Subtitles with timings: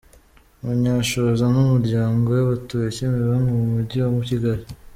[0.63, 4.63] Munyanshoza n’umuryango we batuye Kimironko mu Mujyi wa Kigali.